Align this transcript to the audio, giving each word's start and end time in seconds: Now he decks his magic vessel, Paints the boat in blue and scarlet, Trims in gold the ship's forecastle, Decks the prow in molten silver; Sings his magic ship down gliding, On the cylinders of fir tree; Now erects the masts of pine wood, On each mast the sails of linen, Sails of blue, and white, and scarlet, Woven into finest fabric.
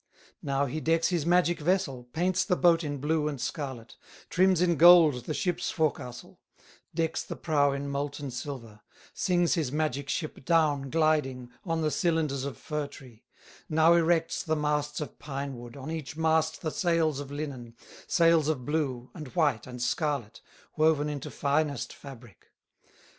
Now 0.41 0.65
he 0.65 0.79
decks 0.81 1.09
his 1.09 1.27
magic 1.27 1.59
vessel, 1.59 2.05
Paints 2.11 2.43
the 2.43 2.55
boat 2.55 2.83
in 2.83 2.97
blue 2.97 3.27
and 3.27 3.39
scarlet, 3.39 3.97
Trims 4.31 4.59
in 4.59 4.75
gold 4.75 5.25
the 5.25 5.33
ship's 5.35 5.69
forecastle, 5.69 6.39
Decks 6.91 7.21
the 7.23 7.35
prow 7.35 7.71
in 7.71 7.87
molten 7.87 8.31
silver; 8.31 8.81
Sings 9.13 9.53
his 9.53 9.71
magic 9.71 10.09
ship 10.09 10.43
down 10.43 10.89
gliding, 10.89 11.51
On 11.65 11.83
the 11.83 11.91
cylinders 11.91 12.45
of 12.45 12.57
fir 12.57 12.87
tree; 12.87 13.25
Now 13.69 13.93
erects 13.93 14.41
the 14.41 14.55
masts 14.55 15.01
of 15.01 15.19
pine 15.19 15.55
wood, 15.55 15.77
On 15.77 15.91
each 15.91 16.17
mast 16.17 16.63
the 16.63 16.71
sails 16.71 17.19
of 17.19 17.29
linen, 17.29 17.75
Sails 18.07 18.47
of 18.47 18.65
blue, 18.65 19.11
and 19.13 19.27
white, 19.35 19.67
and 19.67 19.79
scarlet, 19.79 20.41
Woven 20.77 21.09
into 21.09 21.29
finest 21.29 21.93
fabric. 21.93 22.47